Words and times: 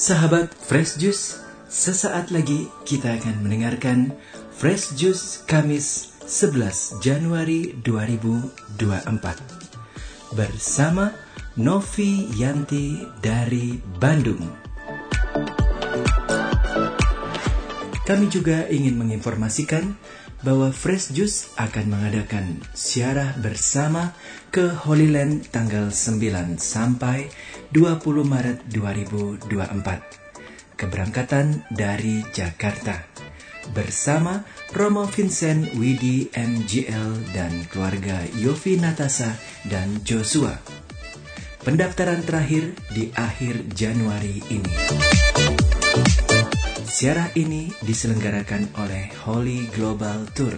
Sahabat 0.00 0.48
Fresh 0.56 0.96
Juice, 0.96 1.44
sesaat 1.68 2.32
lagi 2.32 2.72
kita 2.88 3.20
akan 3.20 3.44
mendengarkan 3.44 4.16
Fresh 4.48 4.96
Juice 4.96 5.44
Kamis 5.44 6.16
11 6.24 7.04
Januari 7.04 7.76
2024 7.84 8.80
bersama 10.32 11.12
Novi 11.60 12.32
Yanti 12.32 12.96
dari 13.20 13.76
Bandung. 14.00 14.40
Kami 18.08 18.24
juga 18.32 18.72
ingin 18.72 18.96
menginformasikan 18.96 19.84
bahwa 20.40 20.72
Fresh 20.72 21.12
Juice 21.12 21.52
akan 21.60 21.92
mengadakan 21.92 22.64
siarah 22.72 23.36
bersama 23.36 24.16
ke 24.48 24.72
Holy 24.72 25.12
Land 25.12 25.52
tanggal 25.52 25.92
9 25.92 26.56
sampai 26.56 27.28
20 27.72 28.24
Maret 28.24 28.64
2024. 28.72 30.80
Keberangkatan 30.80 31.68
dari 31.68 32.24
Jakarta 32.32 33.04
bersama 33.76 34.42
Romo 34.72 35.04
Vincent 35.06 35.76
Widi 35.76 36.32
MGL 36.32 37.36
dan 37.36 37.68
keluarga 37.68 38.24
Yofi 38.40 38.80
Natasa 38.80 39.36
dan 39.68 40.00
Joshua. 40.02 40.56
Pendaftaran 41.60 42.24
terakhir 42.24 42.72
di 42.96 43.12
akhir 43.12 43.68
Januari 43.76 44.40
ini. 44.48 45.19
Siarah 47.00 47.32
ini 47.32 47.72
diselenggarakan 47.80 48.76
oleh 48.76 49.08
Holy 49.24 49.72
Global 49.72 50.28
Tour. 50.36 50.52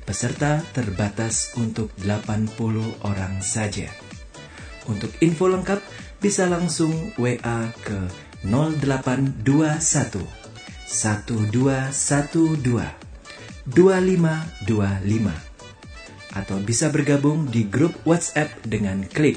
Peserta 0.00 0.64
terbatas 0.72 1.52
untuk 1.60 1.92
80 2.00 2.56
orang 3.04 3.44
saja. 3.44 3.92
Untuk 4.88 5.12
info 5.20 5.44
lengkap 5.44 5.76
bisa 6.24 6.48
langsung 6.48 7.12
WA 7.20 7.68
ke 7.84 8.00
0821 8.48 9.44
1212 9.44 11.52
2525 13.68 16.32
atau 16.32 16.56
bisa 16.64 16.88
bergabung 16.88 17.44
di 17.52 17.68
grup 17.68 17.92
WhatsApp 18.08 18.56
dengan 18.64 19.04
klik 19.04 19.36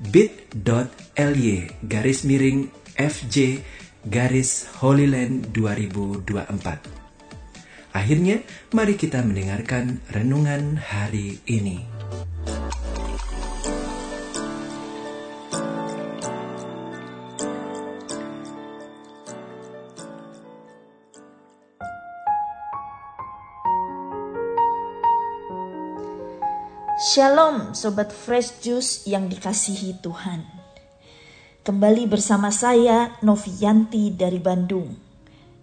bit.ly 0.00 1.68
garis 1.84 2.24
miring 2.24 2.72
FJ 2.96 3.60
garis 4.08 4.64
Holyland 4.80 5.52
2024. 5.52 7.92
Akhirnya, 7.92 8.40
mari 8.72 8.96
kita 8.96 9.20
mendengarkan 9.20 10.00
renungan 10.08 10.80
hari 10.80 11.44
ini. 11.44 11.84
Shalom 26.98 27.76
Sobat 27.76 28.08
Fresh 28.08 28.64
Juice 28.64 29.04
yang 29.04 29.28
dikasihi 29.28 30.00
Tuhan. 30.00 30.57
Kembali 31.68 32.08
bersama 32.08 32.48
saya 32.48 33.20
Novianti 33.20 34.08
dari 34.16 34.40
Bandung. 34.40 34.88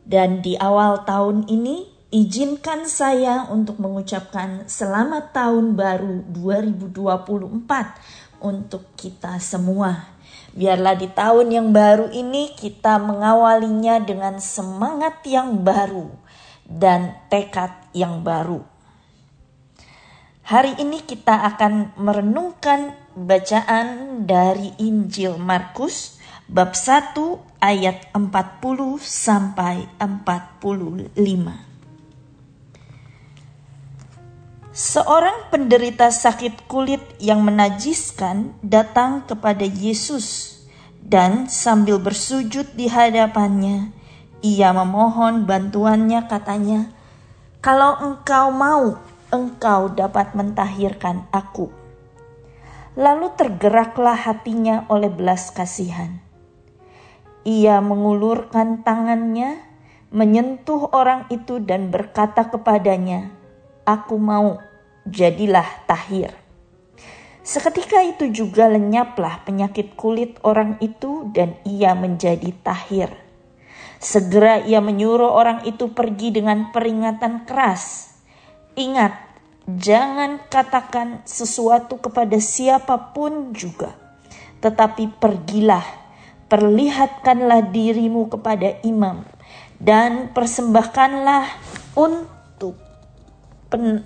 Dan 0.05 0.45
di 0.45 0.53
awal 0.53 1.01
tahun 1.01 1.49
ini 1.49 1.81
izinkan 2.13 2.85
saya 2.85 3.49
untuk 3.49 3.81
mengucapkan 3.81 4.69
selamat 4.69 5.33
tahun 5.33 5.73
baru 5.73 6.29
2024 6.29 8.37
untuk 8.37 8.85
kita 8.93 9.41
semua. 9.41 10.13
Biarlah 10.53 10.93
di 10.93 11.09
tahun 11.09 11.49
yang 11.49 11.73
baru 11.73 12.13
ini 12.13 12.53
kita 12.53 13.01
mengawalinya 13.01 13.97
dengan 13.97 14.37
semangat 14.37 15.25
yang 15.25 15.65
baru 15.65 16.13
dan 16.69 17.17
tekad 17.33 17.73
yang 17.97 18.21
baru. 18.21 18.74
Hari 20.45 20.77
ini 20.77 21.01
kita 21.01 21.41
akan 21.41 21.97
merenungkan 21.97 22.93
bacaan 23.17 24.21
dari 24.29 24.77
Injil 24.77 25.41
Markus 25.41 26.21
bab 26.45 26.77
1 26.77 27.17
ayat 27.57 28.13
40 28.13 29.01
sampai 29.01 29.89
45. 29.97 31.17
Seorang 34.69 35.49
penderita 35.49 36.13
sakit 36.13 36.69
kulit 36.69 37.01
yang 37.17 37.41
menajiskan 37.41 38.53
datang 38.61 39.25
kepada 39.25 39.65
Yesus 39.65 40.61
dan 41.01 41.49
sambil 41.49 41.97
bersujud 41.97 42.69
di 42.77 42.85
hadapannya 42.85 43.89
ia 44.45 44.69
memohon 44.77 45.49
bantuannya 45.49 46.29
katanya, 46.29 46.93
"Kalau 47.65 47.97
engkau 47.97 48.53
mau, 48.53 49.01
engkau 49.35 49.91
dapat 49.91 50.31
mentahirkan 50.31 51.27
aku. 51.35 51.67
Lalu 52.95 53.35
tergeraklah 53.35 54.15
hatinya 54.15 54.87
oleh 54.87 55.11
belas 55.11 55.51
kasihan. 55.51 56.23
Ia 57.43 57.83
mengulurkan 57.83 58.87
tangannya, 58.87 59.59
menyentuh 60.15 60.95
orang 60.95 61.27
itu 61.27 61.59
dan 61.59 61.91
berkata 61.91 62.47
kepadanya, 62.47 63.35
Aku 63.83 64.15
mau, 64.15 64.63
jadilah 65.05 65.67
tahir. 65.85 66.33
Seketika 67.45 68.01
itu 68.01 68.33
juga 68.33 68.65
lenyaplah 68.65 69.45
penyakit 69.45 69.93
kulit 69.93 70.41
orang 70.41 70.81
itu 70.81 71.29
dan 71.29 71.53
ia 71.61 71.93
menjadi 71.93 72.49
tahir. 72.65 73.13
Segera 74.01 74.65
ia 74.65 74.81
menyuruh 74.81 75.29
orang 75.29 75.61
itu 75.69 75.93
pergi 75.93 76.33
dengan 76.33 76.73
peringatan 76.73 77.45
keras. 77.45 78.13
Ingat, 78.73 79.13
Jangan 79.65 80.45
katakan 80.45 81.25
sesuatu 81.25 81.97
kepada 81.97 82.37
siapa 82.37 83.17
pun 83.17 83.49
juga, 83.49 83.97
tetapi 84.61 85.17
pergilah, 85.17 85.81
perlihatkanlah 86.45 87.73
dirimu 87.73 88.29
kepada 88.29 88.77
imam, 88.85 89.25
dan 89.81 90.29
persembahkanlah 90.37 91.49
untuk 91.97 92.77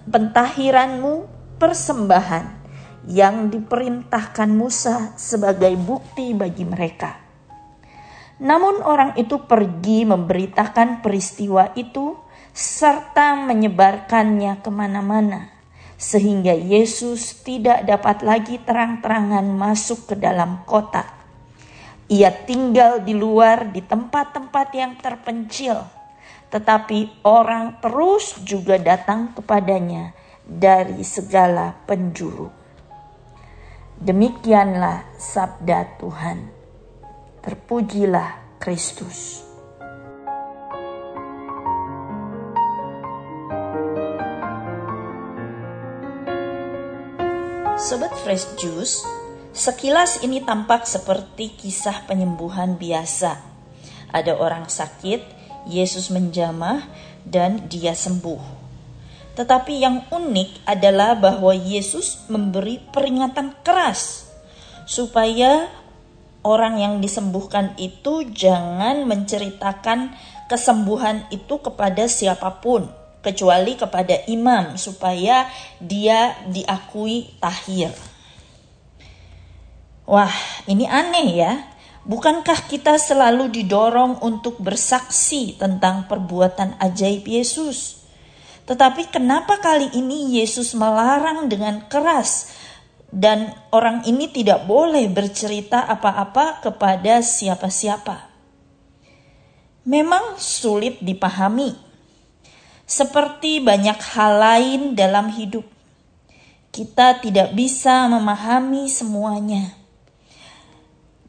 pentahiranmu 0.08 1.28
persembahan 1.60 2.46
yang 3.12 3.52
diperintahkan 3.52 4.50
Musa 4.56 5.12
sebagai 5.20 5.76
bukti 5.76 6.32
bagi 6.32 6.64
mereka. 6.64 7.20
Namun 8.40 8.80
orang 8.80 9.20
itu 9.20 9.44
pergi 9.44 10.08
memberitakan 10.08 11.04
peristiwa 11.04 11.76
itu 11.76 12.16
serta 12.54 13.36
menyebarkannya 13.36 14.60
ke 14.60 14.70
mana-mana, 14.74 15.52
sehingga 16.00 16.56
Yesus 16.56 17.44
tidak 17.44 17.84
dapat 17.84 18.24
lagi 18.24 18.56
terang-terangan 18.64 19.46
masuk 19.46 20.12
ke 20.12 20.16
dalam 20.16 20.64
kota. 20.64 21.06
Ia 22.10 22.34
tinggal 22.46 23.06
di 23.06 23.14
luar 23.14 23.70
di 23.70 23.86
tempat-tempat 23.86 24.68
yang 24.74 24.98
terpencil, 24.98 25.86
tetapi 26.50 27.22
orang 27.28 27.78
terus 27.78 28.42
juga 28.42 28.82
datang 28.82 29.38
kepadanya 29.38 30.18
dari 30.42 31.06
segala 31.06 31.78
penjuru. 31.86 32.50
Demikianlah 34.00 35.06
sabda 35.20 36.00
Tuhan. 36.00 36.40
Terpujilah 37.44 38.58
Kristus. 38.58 39.49
Sobat 47.80 48.12
Fresh 48.12 48.60
Juice, 48.60 49.08
sekilas 49.56 50.20
ini 50.20 50.44
tampak 50.44 50.84
seperti 50.84 51.56
kisah 51.56 52.04
penyembuhan 52.04 52.76
biasa. 52.76 53.40
Ada 54.12 54.36
orang 54.36 54.68
sakit, 54.68 55.24
Yesus 55.64 56.12
menjamah, 56.12 56.84
dan 57.24 57.72
dia 57.72 57.96
sembuh. 57.96 58.44
Tetapi 59.32 59.80
yang 59.80 60.04
unik 60.12 60.68
adalah 60.68 61.16
bahwa 61.16 61.56
Yesus 61.56 62.28
memberi 62.28 62.84
peringatan 62.84 63.56
keras 63.64 64.28
supaya 64.84 65.72
orang 66.44 66.84
yang 66.84 66.94
disembuhkan 67.00 67.80
itu 67.80 68.28
jangan 68.28 69.08
menceritakan 69.08 70.12
kesembuhan 70.52 71.32
itu 71.32 71.64
kepada 71.64 72.12
siapa 72.12 72.60
pun 72.60 72.99
kecuali 73.20 73.76
kepada 73.76 74.26
imam 74.28 74.80
supaya 74.80 75.48
dia 75.80 76.36
diakui 76.48 77.36
tahir. 77.40 77.92
Wah, 80.10 80.34
ini 80.66 80.90
aneh 80.90 81.30
ya. 81.36 81.54
Bukankah 82.08 82.66
kita 82.66 82.98
selalu 82.98 83.54
didorong 83.54 84.24
untuk 84.26 84.58
bersaksi 84.58 85.54
tentang 85.60 86.10
perbuatan 86.10 86.82
ajaib 86.82 87.28
Yesus? 87.28 88.02
Tetapi 88.66 89.14
kenapa 89.14 89.62
kali 89.62 89.94
ini 89.94 90.40
Yesus 90.42 90.74
melarang 90.74 91.46
dengan 91.52 91.86
keras 91.86 92.50
dan 93.14 93.54
orang 93.70 94.06
ini 94.10 94.32
tidak 94.34 94.66
boleh 94.66 95.06
bercerita 95.12 95.86
apa-apa 95.86 96.66
kepada 96.66 97.22
siapa-siapa? 97.22 98.30
memang 99.90 100.38
sulit 100.38 101.02
dipahami. 101.02 101.89
Seperti 102.90 103.62
banyak 103.62 104.02
hal 104.02 104.42
lain 104.42 104.82
dalam 104.98 105.30
hidup, 105.30 105.62
kita 106.74 107.22
tidak 107.22 107.54
bisa 107.54 108.10
memahami 108.10 108.90
semuanya. 108.90 109.78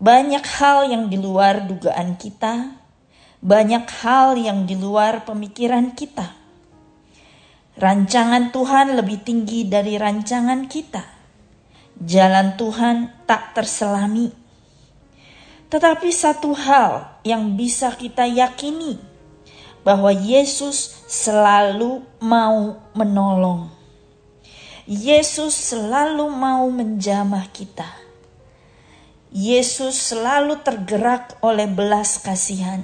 Banyak 0.00 0.40
hal 0.40 0.88
yang 0.88 1.12
di 1.12 1.20
luar 1.20 1.68
dugaan 1.68 2.16
kita, 2.16 2.80
banyak 3.44 3.84
hal 4.00 4.40
yang 4.40 4.64
di 4.64 4.72
luar 4.72 5.28
pemikiran 5.28 5.92
kita. 5.92 6.32
Rancangan 7.76 8.56
Tuhan 8.56 8.96
lebih 8.96 9.20
tinggi 9.20 9.68
dari 9.68 10.00
rancangan 10.00 10.64
kita. 10.64 11.04
Jalan 12.00 12.56
Tuhan 12.56 13.28
tak 13.28 13.52
terselami. 13.52 14.32
Tetapi 15.68 16.08
satu 16.08 16.56
hal 16.56 17.20
yang 17.20 17.52
bisa 17.52 17.92
kita 17.92 18.24
yakini 18.24 19.09
bahwa 19.80 20.12
Yesus 20.12 21.04
selalu 21.08 22.04
mau 22.20 22.76
menolong. 22.92 23.72
Yesus 24.84 25.54
selalu 25.54 26.28
mau 26.28 26.66
menjamah 26.68 27.48
kita. 27.54 27.88
Yesus 29.30 30.10
selalu 30.10 30.58
tergerak 30.66 31.38
oleh 31.40 31.70
belas 31.70 32.18
kasihan. 32.20 32.82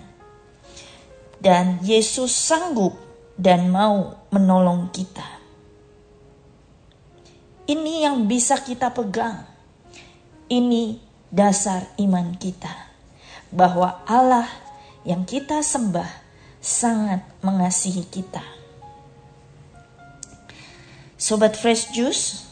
Dan 1.42 1.82
Yesus 1.84 2.32
sanggup 2.32 2.96
dan 3.36 3.68
mau 3.68 4.16
menolong 4.32 4.88
kita. 4.94 5.26
Ini 7.66 8.06
yang 8.06 8.30
bisa 8.30 8.62
kita 8.62 8.94
pegang. 8.94 9.42
Ini 10.46 11.02
dasar 11.28 11.90
iman 11.98 12.38
kita. 12.38 12.70
Bahwa 13.50 14.06
Allah 14.06 14.46
yang 15.02 15.26
kita 15.26 15.60
sembah 15.60 16.25
sangat 16.66 17.22
mengasihi 17.46 18.02
kita. 18.02 18.42
Sobat 21.14 21.54
Fresh 21.54 21.94
Juice, 21.94 22.44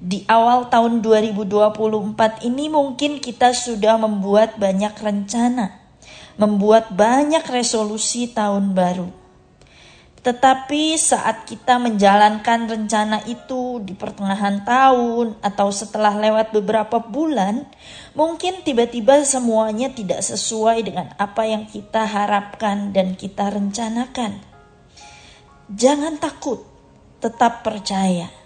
di 0.00 0.24
awal 0.24 0.72
tahun 0.72 1.04
2024 1.04 2.46
ini 2.48 2.72
mungkin 2.72 3.20
kita 3.20 3.52
sudah 3.52 4.00
membuat 4.00 4.56
banyak 4.56 4.96
rencana, 4.96 5.76
membuat 6.40 6.94
banyak 6.94 7.44
resolusi 7.50 8.30
tahun 8.32 8.72
baru. 8.72 9.19
Tetapi 10.20 11.00
saat 11.00 11.48
kita 11.48 11.80
menjalankan 11.80 12.68
rencana 12.68 13.24
itu 13.24 13.80
di 13.80 13.96
pertengahan 13.96 14.68
tahun 14.68 15.40
atau 15.40 15.72
setelah 15.72 16.12
lewat 16.12 16.52
beberapa 16.52 17.00
bulan, 17.00 17.64
mungkin 18.12 18.60
tiba-tiba 18.60 19.24
semuanya 19.24 19.88
tidak 19.88 20.20
sesuai 20.20 20.84
dengan 20.84 21.08
apa 21.16 21.48
yang 21.48 21.64
kita 21.64 22.04
harapkan 22.04 22.92
dan 22.92 23.16
kita 23.16 23.48
rencanakan. 23.48 24.44
Jangan 25.72 26.20
takut, 26.20 26.68
tetap 27.24 27.64
percaya 27.64 28.40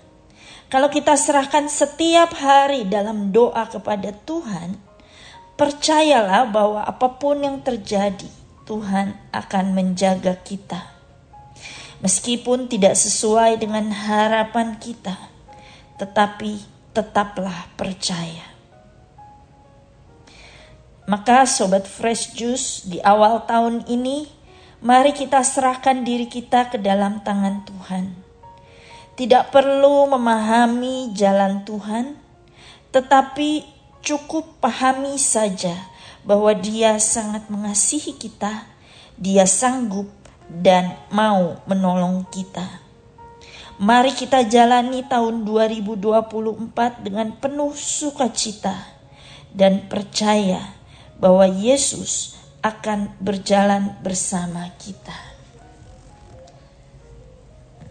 kalau 0.74 0.90
kita 0.90 1.14
serahkan 1.14 1.70
setiap 1.70 2.34
hari 2.34 2.82
dalam 2.82 3.30
doa 3.30 3.62
kepada 3.70 4.10
Tuhan, 4.10 4.74
percayalah 5.54 6.50
bahwa 6.50 6.82
apa 6.82 7.14
pun 7.14 7.46
yang 7.46 7.62
terjadi, 7.62 8.26
Tuhan 8.66 9.14
akan 9.30 9.64
menjaga 9.70 10.34
kita. 10.42 10.93
Meskipun 12.04 12.68
tidak 12.68 13.00
sesuai 13.00 13.56
dengan 13.56 13.88
harapan 13.88 14.76
kita, 14.76 15.16
tetapi 15.96 16.60
tetaplah 16.92 17.72
percaya. 17.80 18.44
Maka 21.08 21.48
sobat 21.48 21.88
fresh 21.88 22.36
juice 22.36 22.84
di 22.84 23.00
awal 23.00 23.48
tahun 23.48 23.88
ini, 23.88 24.28
mari 24.84 25.16
kita 25.16 25.40
serahkan 25.40 26.04
diri 26.04 26.28
kita 26.28 26.68
ke 26.68 26.76
dalam 26.76 27.24
tangan 27.24 27.64
Tuhan 27.64 28.24
tidak 29.14 29.54
perlu 29.54 30.10
memahami 30.10 31.14
jalan 31.14 31.62
Tuhan, 31.62 32.18
tetapi 32.90 33.62
cukup 34.02 34.58
pahami 34.58 35.14
saja 35.18 35.74
bahwa 36.26 36.50
Dia 36.54 36.98
sangat 36.98 37.46
mengasihi 37.46 38.18
kita, 38.18 38.66
Dia 39.14 39.46
sanggup 39.46 40.10
dan 40.48 40.96
mau 41.08 41.60
menolong 41.64 42.28
kita. 42.28 42.84
Mari 43.74 44.14
kita 44.14 44.46
jalani 44.46 45.02
tahun 45.02 45.42
2024 45.42 47.02
dengan 47.02 47.34
penuh 47.34 47.74
sukacita 47.74 48.86
dan 49.50 49.90
percaya 49.90 50.62
bahwa 51.18 51.46
Yesus 51.46 52.38
akan 52.62 53.12
berjalan 53.18 53.98
bersama 54.00 54.70
kita. 54.78 55.14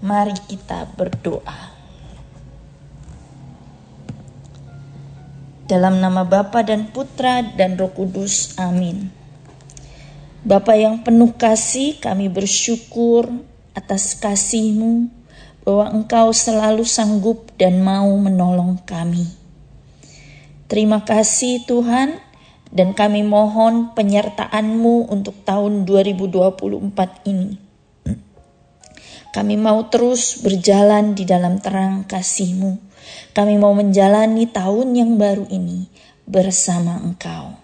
Mari 0.04 0.36
kita 0.48 0.88
berdoa. 1.00 1.72
Dalam 5.64 6.04
nama 6.04 6.28
Bapa 6.28 6.60
dan 6.60 6.92
Putra 6.92 7.40
dan 7.40 7.80
Roh 7.80 7.92
Kudus. 7.96 8.60
Amin. 8.60 9.23
Bapa 10.44 10.75
yang 10.75 11.07
penuh 11.07 11.31
kasih, 11.40 12.04
kami 12.04 12.28
bersyukur 12.28 13.31
atas 13.72 14.19
kasih-Mu 14.19 15.07
bahwa 15.63 15.88
Engkau 15.95 16.36
selalu 16.36 16.84
sanggup 16.84 17.56
dan 17.56 17.80
mau 17.80 18.12
menolong 18.19 18.75
kami. 18.84 19.24
Terima 20.68 21.07
kasih 21.07 21.63
Tuhan 21.63 22.19
dan 22.75 22.92
kami 22.92 23.24
mohon 23.24 23.95
penyertaan-Mu 23.95 25.07
untuk 25.16 25.40
tahun 25.48 25.88
2024 25.88 27.24
ini. 27.31 27.56
Kami 29.31 29.56
mau 29.56 29.80
terus 29.88 30.44
berjalan 30.44 31.16
di 31.16 31.24
dalam 31.24 31.63
terang 31.63 32.04
kasih-Mu. 32.04 32.92
Kami 33.31 33.56
mau 33.56 33.72
menjalani 33.72 34.51
tahun 34.51 34.92
yang 34.92 35.16
baru 35.16 35.48
ini 35.48 35.88
bersama 36.28 37.00
Engkau. 37.00 37.56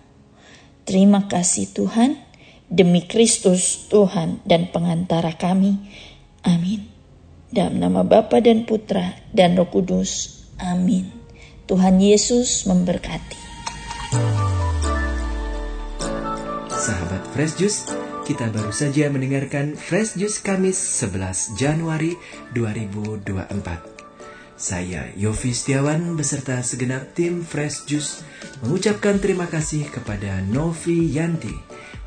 Terima 0.88 1.28
kasih 1.28 1.70
Tuhan, 1.76 2.29
demi 2.69 3.04
Kristus 3.10 3.89
Tuhan 3.89 4.39
dan 4.45 4.69
pengantara 4.69 5.33
kami. 5.36 5.75
Amin. 6.45 6.86
Dalam 7.50 7.81
nama 7.81 8.06
Bapa 8.06 8.39
dan 8.39 8.69
Putra 8.69 9.18
dan 9.33 9.57
Roh 9.57 9.68
Kudus. 9.68 10.45
Amin. 10.62 11.10
Tuhan 11.66 11.98
Yesus 11.98 12.69
memberkati. 12.69 13.38
Sahabat 16.69 17.26
Fresh 17.33 17.57
Juice, 17.57 17.90
kita 18.23 18.54
baru 18.54 18.71
saja 18.71 19.09
mendengarkan 19.09 19.73
Fresh 19.73 20.16
Juice 20.16 20.40
Kamis 20.42 20.78
11 20.78 21.57
Januari 21.57 22.14
2024. 22.54 23.99
Saya 24.59 25.07
Yofi 25.16 25.56
Setiawan 25.56 26.19
beserta 26.19 26.59
segenap 26.59 27.16
tim 27.16 27.42
Fresh 27.42 27.88
Juice 27.90 28.21
mengucapkan 28.61 29.18
terima 29.18 29.47
kasih 29.47 29.88
kepada 29.88 30.44
Novi 30.44 31.16
Yanti 31.16 31.79